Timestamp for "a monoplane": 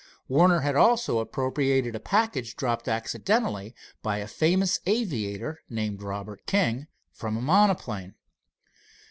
7.37-8.15